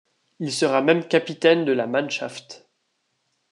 [0.39, 2.67] Il sera même capitaine de la Mannschaft.